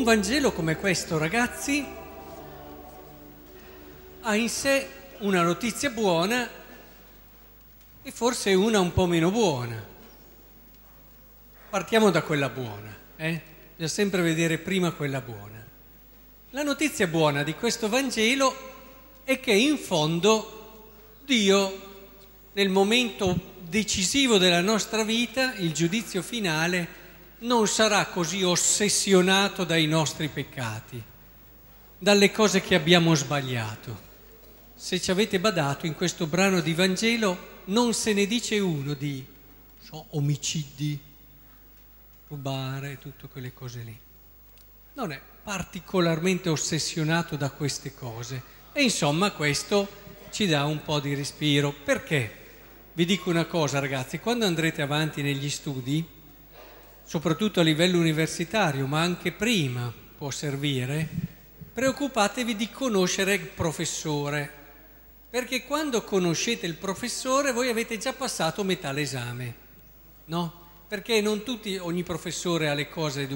[0.00, 1.84] Un Vangelo come questo, ragazzi,
[4.22, 4.88] ha in sé
[5.18, 6.48] una notizia buona
[8.02, 9.84] e forse una un po' meno buona.
[11.68, 13.42] Partiamo da quella buona, eh?
[13.72, 15.62] Bisogna sempre vedere prima quella buona.
[16.48, 20.92] La notizia buona di questo Vangelo è che in fondo
[21.26, 22.08] Dio,
[22.54, 26.99] nel momento decisivo della nostra vita, il giudizio finale,
[27.40, 31.02] non sarà così ossessionato dai nostri peccati,
[31.98, 34.08] dalle cose che abbiamo sbagliato.
[34.74, 39.24] Se ci avete badato in questo brano di Vangelo non se ne dice uno di
[39.80, 40.98] so, omicidi,
[42.28, 43.98] rubare, tutte quelle cose lì.
[44.94, 48.42] Non è particolarmente ossessionato da queste cose
[48.72, 49.88] e insomma questo
[50.30, 51.72] ci dà un po' di respiro.
[51.72, 52.38] Perché?
[52.92, 56.06] Vi dico una cosa ragazzi, quando andrete avanti negli studi,
[57.10, 61.08] soprattutto a livello universitario, ma anche prima può servire,
[61.72, 64.48] preoccupatevi di conoscere il professore,
[65.28, 69.54] perché quando conoscete il professore voi avete già passato metà l'esame,
[70.26, 70.68] no?
[70.86, 73.28] Perché non tutti, ogni professore ha le cose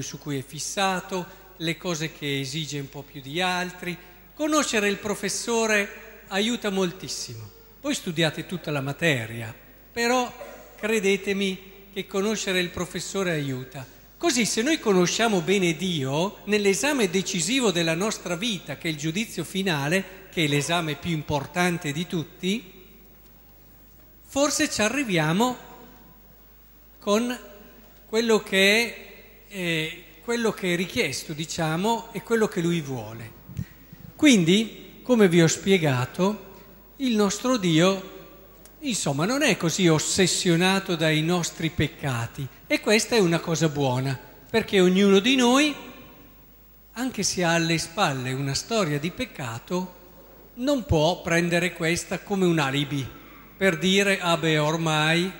[0.00, 1.26] su cui è fissato,
[1.58, 3.94] le cose che esige un po' più di altri.
[4.32, 7.46] Conoscere il professore aiuta moltissimo.
[7.82, 9.54] Voi studiate tutta la materia,
[9.92, 10.32] però
[10.76, 13.86] credetemi, che conoscere il professore aiuta.
[14.16, 19.44] Così se noi conosciamo bene Dio, nell'esame decisivo della nostra vita, che è il giudizio
[19.44, 22.72] finale, che è l'esame più importante di tutti,
[24.22, 25.56] forse ci arriviamo
[26.98, 27.36] con
[28.06, 28.94] quello che
[29.48, 33.30] è, eh, quello che è richiesto, diciamo, e quello che Lui vuole.
[34.16, 36.50] Quindi, come vi ho spiegato,
[36.96, 38.21] il nostro Dio
[38.84, 44.18] Insomma, non è così ossessionato dai nostri peccati e questa è una cosa buona,
[44.50, 45.72] perché ognuno di noi,
[46.94, 50.00] anche se ha alle spalle una storia di peccato,
[50.54, 53.06] non può prendere questa come un alibi
[53.56, 55.30] per dire, ah beh, ormai,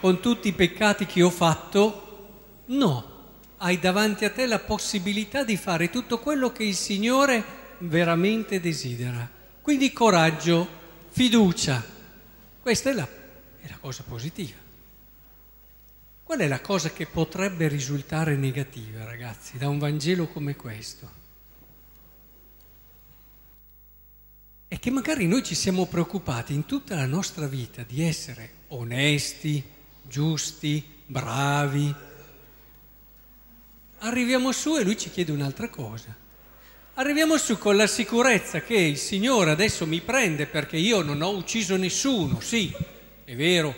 [0.00, 3.10] con tutti i peccati che ho fatto, no,
[3.58, 7.44] hai davanti a te la possibilità di fare tutto quello che il Signore
[7.78, 9.30] veramente desidera.
[9.62, 10.68] Quindi coraggio,
[11.10, 11.91] fiducia
[12.62, 13.08] questa è la,
[13.60, 14.56] è la cosa positiva.
[16.22, 21.10] Qual è la cosa che potrebbe risultare negativa, ragazzi, da un Vangelo come questo?
[24.68, 29.62] È che magari noi ci siamo preoccupati in tutta la nostra vita di essere onesti,
[30.00, 31.94] giusti, bravi.
[33.98, 36.21] Arriviamo su e lui ci chiede un'altra cosa.
[36.94, 41.30] Arriviamo su con la sicurezza che il Signore adesso mi prende perché io non ho
[41.30, 42.70] ucciso nessuno, sì,
[43.24, 43.74] è vero,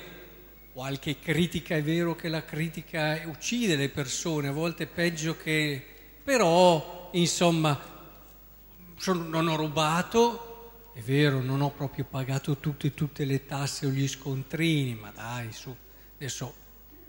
[0.73, 5.81] qualche critica, è vero che la critica uccide le persone, a volte peggio che...
[6.25, 7.81] però, insomma,
[9.07, 14.09] non ho rubato, è vero, non ho proprio pagato tutte, tutte le tasse o gli
[14.09, 15.73] scontrini, ma dai, su,
[16.17, 16.53] adesso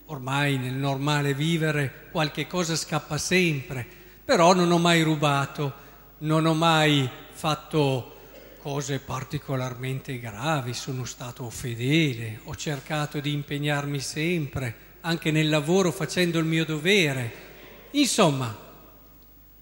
[0.05, 3.83] ormai nel normale vivere qualche cosa scappa sempre,
[4.23, 5.81] però non ho mai rubato
[6.19, 8.13] non ho mai fatto
[8.61, 16.39] cose particolarmente gravi, sono stato fedele, ho cercato di impegnarmi sempre, anche nel lavoro facendo
[16.39, 17.43] il mio dovere.
[17.91, 18.57] Insomma,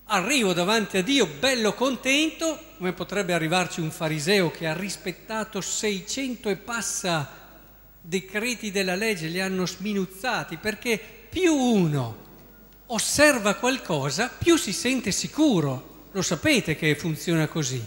[0.06, 6.50] arrivo davanti a Dio bello contento, come potrebbe arrivarci un fariseo che ha rispettato 600
[6.50, 7.30] e passa
[8.00, 12.22] decreti della legge, li hanno sminuzzati, perché più uno
[12.86, 17.86] osserva qualcosa, più si sente sicuro lo sapete che funziona così.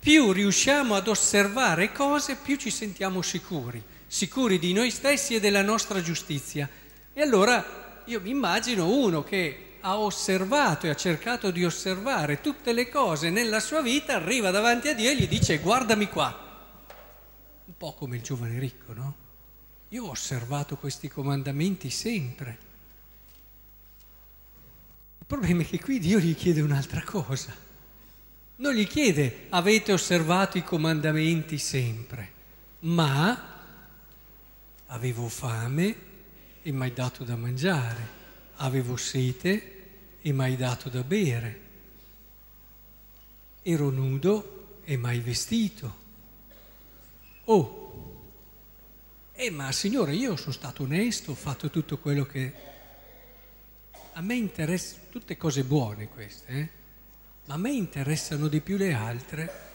[0.00, 5.62] Più riusciamo ad osservare cose, più ci sentiamo sicuri, sicuri di noi stessi e della
[5.62, 6.68] nostra giustizia.
[7.12, 12.72] E allora io mi immagino uno che ha osservato e ha cercato di osservare tutte
[12.72, 16.46] le cose nella sua vita, arriva davanti a Dio e gli dice guardami qua.
[17.66, 19.14] Un po' come il giovane ricco, no?
[19.90, 22.67] Io ho osservato questi comandamenti sempre.
[25.28, 27.54] Problema è che qui Dio gli chiede un'altra cosa.
[28.56, 32.32] Non gli chiede avete osservato i comandamenti sempre,
[32.80, 33.60] ma
[34.86, 35.96] avevo fame
[36.62, 38.08] e mi hai dato da mangiare,
[38.56, 41.60] avevo sete e mi hai dato da bere,
[43.60, 45.96] ero nudo e mi hai vestito.
[47.44, 48.22] Oh,
[49.34, 52.68] eh ma Signore io sono stato onesto, ho fatto tutto quello che
[54.18, 56.68] a me interessano tutte cose buone queste, eh?
[57.46, 59.66] ma a me interessano di più le altre.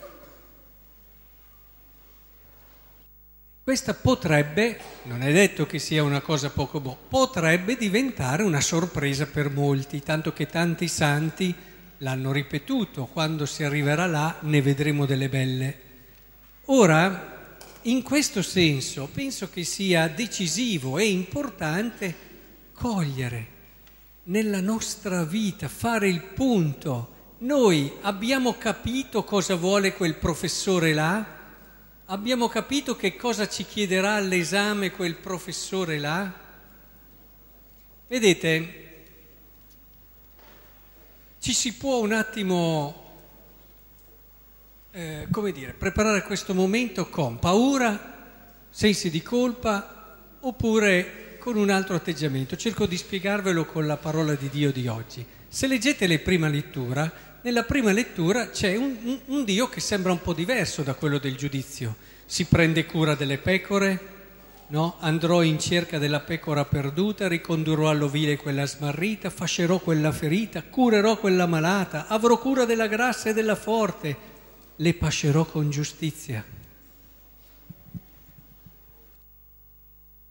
[3.63, 9.25] questa potrebbe, non è detto che sia una cosa poco buona, potrebbe diventare una sorpresa
[9.25, 11.55] per molti, tanto che tanti santi
[11.99, 15.79] l'hanno ripetuto, quando si arriverà là ne vedremo delle belle.
[16.65, 22.15] Ora, in questo senso, penso che sia decisivo e importante
[22.73, 23.52] cogliere
[24.23, 27.11] nella nostra vita, fare il punto.
[27.39, 31.41] Noi abbiamo capito cosa vuole quel professore là?
[32.05, 36.31] Abbiamo capito che cosa ci chiederà all'esame quel professore là?
[38.07, 38.81] Vedete,
[41.39, 43.11] ci si può un attimo,
[44.91, 48.11] eh, come dire, preparare questo momento con paura,
[48.69, 52.55] sensi di colpa oppure con un altro atteggiamento.
[52.55, 55.25] Cerco di spiegarvelo con la parola di Dio di oggi.
[55.49, 57.11] Se leggete la prima lettura,
[57.41, 61.17] nella prima lettura c'è un, un, un, Dio che sembra un po' diverso da quello
[61.17, 61.97] del giudizio.
[62.25, 63.99] Si prende cura delle pecore,
[64.67, 64.95] no?
[65.01, 71.45] andrò in cerca della pecora perduta, ricondurrò all'ovile quella smarrita, fascerò quella ferita, curerò quella
[71.45, 74.15] malata, avrò cura della grassa e della forte,
[74.77, 76.62] le pascerò con giustizia.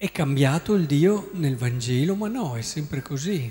[0.03, 2.17] È cambiato il Dio nel Vangelo?
[2.17, 3.49] Ma no, è sempre così.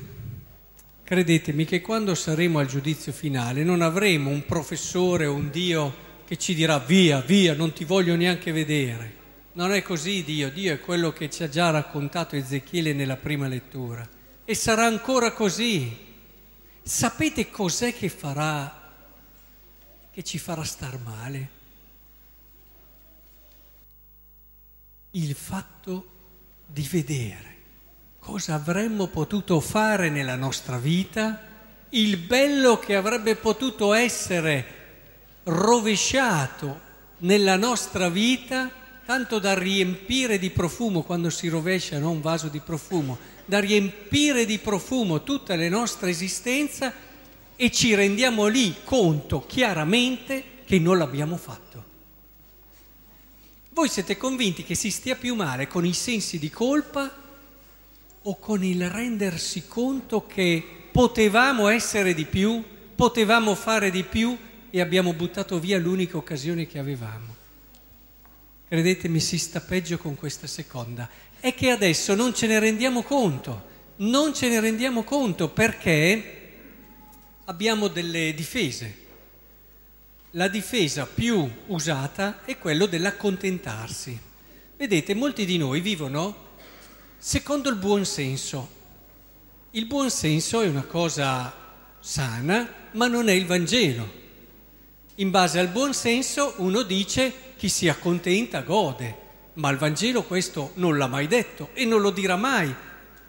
[1.02, 5.96] Credetemi che quando saremo al giudizio finale non avremo un professore o un Dio
[6.26, 9.14] che ci dirà via, via, non ti voglio neanche vedere.
[9.54, 13.48] Non è così Dio, Dio è quello che ci ha già raccontato Ezechiele nella prima
[13.48, 14.06] lettura.
[14.44, 15.98] E sarà ancora così.
[16.84, 18.92] Sapete cos'è che farà,
[20.12, 21.50] che ci farà star male?
[25.12, 26.20] Il fatto
[26.72, 27.50] di vedere
[28.22, 31.42] cosa avremmo potuto fare nella nostra vita,
[31.90, 34.80] il bello che avrebbe potuto essere
[35.44, 36.80] rovesciato
[37.20, 38.70] nella nostra vita,
[39.06, 42.12] tanto da riempire di profumo quando si rovescia no?
[42.12, 46.94] un vaso di profumo, da riempire di profumo tutta la nostra esistenza
[47.56, 51.71] e ci rendiamo lì conto chiaramente che non l'abbiamo fatto.
[53.82, 57.12] Voi siete convinti che si stia più male con i sensi di colpa
[58.22, 62.64] o con il rendersi conto che potevamo essere di più,
[62.94, 64.38] potevamo fare di più
[64.70, 67.36] e abbiamo buttato via l'unica occasione che avevamo.
[68.68, 71.10] Credetemi, si sta peggio con questa seconda.
[71.40, 73.64] È che adesso non ce ne rendiamo conto,
[73.96, 76.52] non ce ne rendiamo conto perché
[77.46, 79.01] abbiamo delle difese.
[80.32, 84.20] La difesa più usata è quello dell'accontentarsi.
[84.78, 86.50] Vedete, molti di noi vivono
[87.24, 88.68] Secondo il buon senso.
[89.72, 91.54] Il buon senso è una cosa
[92.00, 94.10] sana, ma non è il Vangelo.
[95.16, 99.16] In base al buon senso uno dice chi si accontenta gode,
[99.54, 102.74] ma il Vangelo questo non l'ha mai detto e non lo dirà mai.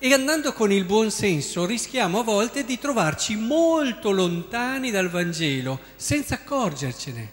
[0.04, 5.78] E andando con il buon senso rischiamo a volte di trovarci molto lontani dal Vangelo
[5.94, 7.30] senza accorgercene.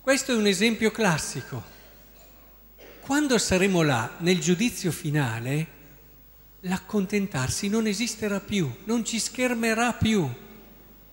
[0.00, 1.60] Questo è un esempio classico.
[3.00, 5.66] Quando saremo là nel giudizio finale,
[6.60, 10.24] l'accontentarsi non esisterà più, non ci schermerà più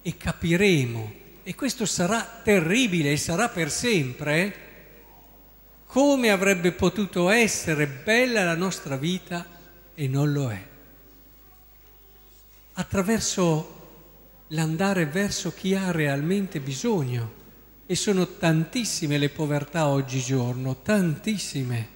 [0.04, 4.56] e capiremo, e questo sarà terribile e sarà per sempre,
[5.88, 9.48] come avrebbe potuto essere bella la nostra vita
[9.96, 10.74] e non lo è.
[12.76, 13.76] Attraverso
[14.50, 17.44] l'andare verso chi ha realmente bisogno.
[17.88, 21.94] E sono tantissime le povertà oggigiorno, tantissime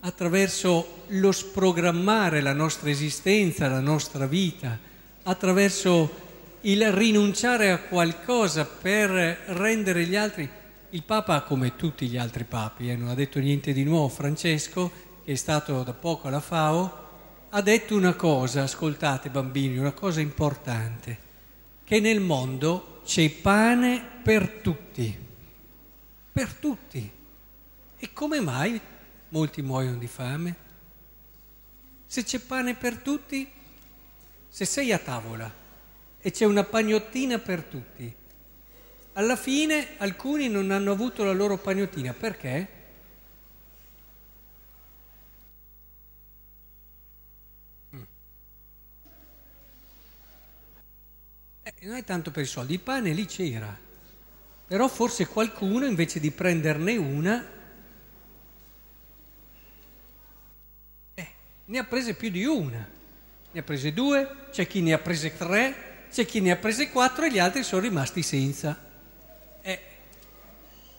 [0.00, 4.78] attraverso lo sprogrammare la nostra esistenza, la nostra vita,
[5.22, 6.28] attraverso
[6.62, 9.10] il rinunciare a qualcosa per
[9.46, 10.48] rendere gli altri.
[10.90, 14.90] Il Papa, come tutti gli altri papi, eh, non ha detto niente di nuovo, Francesco,
[15.24, 17.08] che è stato da poco alla FAO,
[17.50, 21.18] ha detto una cosa, ascoltate bambini, una cosa importante,
[21.84, 25.18] che nel mondo c'è pane per tutti,
[26.32, 27.10] per tutti.
[27.96, 28.80] E come mai
[29.30, 30.54] molti muoiono di fame.
[32.06, 33.48] Se c'è pane per tutti,
[34.48, 35.52] se sei a tavola
[36.20, 38.14] e c'è una pagnottina per tutti,
[39.14, 42.12] alla fine alcuni non hanno avuto la loro pagnottina.
[42.12, 42.78] Perché?
[51.86, 53.76] Non è tanto per i soldi, il pane lì c'era,
[54.66, 57.58] però forse qualcuno invece di prenderne una
[61.70, 62.84] ne ha prese più di una,
[63.52, 66.90] ne ha prese due, c'è chi ne ha prese tre, c'è chi ne ha prese
[66.90, 68.76] quattro e gli altri sono rimasti senza.
[69.62, 69.80] Eh,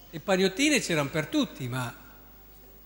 [0.10, 1.94] le pagnottine c'erano per tutti, ma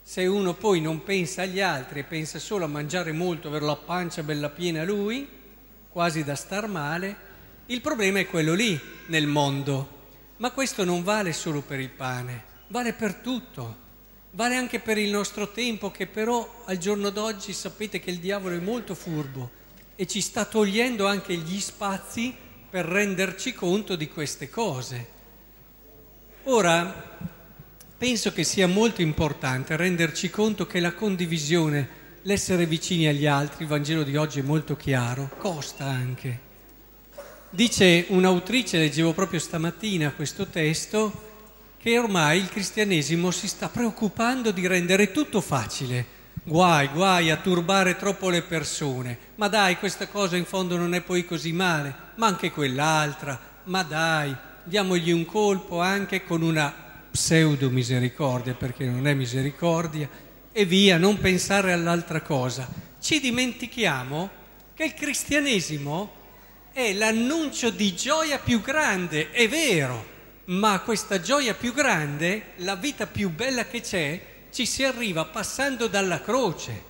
[0.07, 3.75] Se uno poi non pensa agli altri e pensa solo a mangiare molto, avere la
[3.75, 5.27] pancia bella piena lui,
[5.89, 7.17] quasi da star male,
[7.67, 9.93] il problema è quello lì nel mondo.
[10.38, 13.84] Ma questo non vale solo per il pane, vale per tutto.
[14.31, 18.55] Vale anche per il nostro tempo che però al giorno d'oggi sapete che il diavolo
[18.55, 19.50] è molto furbo
[19.95, 22.36] e ci sta togliendo anche gli spazi
[22.69, 25.07] per renderci conto di queste cose.
[26.43, 27.17] Ora,
[27.98, 31.88] penso che sia molto importante renderci conto che la condivisione,
[32.24, 36.44] l'essere vicini agli altri, il Vangelo di oggi è molto chiaro, costa anche.
[37.55, 41.24] Dice un'autrice, leggevo proprio stamattina questo testo,
[41.77, 46.05] che ormai il cristianesimo si sta preoccupando di rendere tutto facile.
[46.43, 49.17] Guai, guai a turbare troppo le persone.
[49.35, 53.39] Ma dai, questa cosa in fondo non è poi così male, ma anche quell'altra.
[53.63, 54.35] Ma dai,
[54.65, 56.75] diamogli un colpo anche con una
[57.09, 60.09] pseudo misericordia, perché non è misericordia,
[60.51, 62.67] e via, non pensare all'altra cosa.
[63.00, 64.29] Ci dimentichiamo
[64.74, 66.24] che il cristianesimo
[66.75, 70.05] è l'annuncio di gioia più grande, è vero,
[70.48, 75.88] ma questa gioia più grande, la vita più bella che c'è, ci si arriva passando
[75.88, 76.84] dalla croce.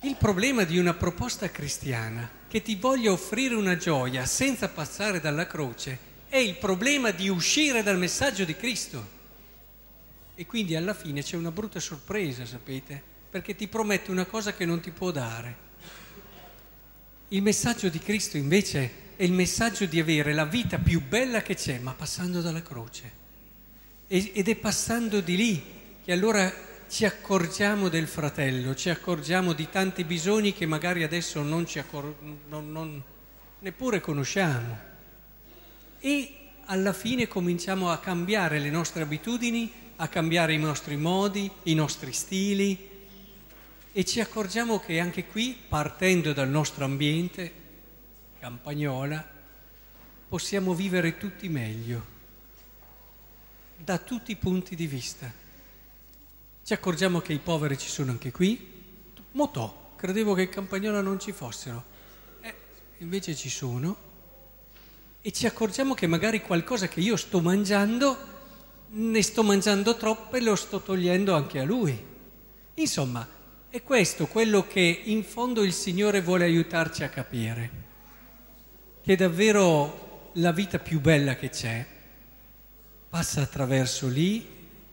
[0.00, 5.46] Il problema di una proposta cristiana che ti voglia offrire una gioia senza passare dalla
[5.46, 5.98] croce
[6.30, 9.06] è il problema di uscire dal messaggio di Cristo.
[10.34, 14.64] E quindi alla fine c'è una brutta sorpresa, sapete, perché ti promette una cosa che
[14.64, 15.68] non ti può dare.
[17.32, 21.54] Il messaggio di Cristo invece è il messaggio di avere la vita più bella che
[21.54, 23.10] c'è, ma passando dalla croce.
[24.06, 25.64] Ed è passando di lì
[26.04, 26.52] che allora
[26.90, 32.14] ci accorgiamo del fratello, ci accorgiamo di tanti bisogni che magari adesso non ci accor-
[32.48, 33.02] non, non,
[33.60, 34.78] neppure conosciamo.
[36.00, 36.34] E
[36.66, 42.12] alla fine cominciamo a cambiare le nostre abitudini, a cambiare i nostri modi, i nostri
[42.12, 42.90] stili
[43.94, 47.52] e ci accorgiamo che anche qui, partendo dal nostro ambiente,
[48.40, 49.30] campagnola,
[50.28, 52.06] possiamo vivere tutti meglio,
[53.76, 55.30] da tutti i punti di vista.
[56.64, 58.70] Ci accorgiamo che i poveri ci sono anche qui.
[59.32, 61.84] Motò, credevo che in campagnola non ci fossero.
[62.40, 62.54] Eh,
[62.98, 64.10] invece ci sono.
[65.20, 68.16] E ci accorgiamo che magari qualcosa che io sto mangiando,
[68.88, 72.06] ne sto mangiando troppo e lo sto togliendo anche a lui.
[72.74, 73.40] Insomma,
[73.72, 77.70] è questo quello che in fondo il Signore vuole aiutarci a capire
[79.02, 81.86] che davvero la vita più bella che c'è
[83.08, 84.46] passa attraverso lì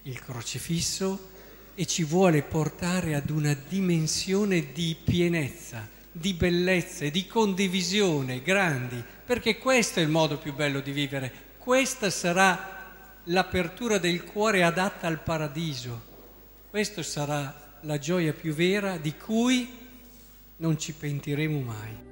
[0.04, 1.28] il crocifisso
[1.76, 9.04] e ci vuole portare ad una dimensione di pienezza, di bellezza e di condivisione grandi,
[9.26, 12.94] perché questo è il modo più bello di vivere, questa sarà
[13.26, 16.02] l'apertura del cuore adatta al paradiso,
[16.70, 19.70] questa sarà la gioia più vera di cui
[20.58, 22.09] non ci pentiremo mai.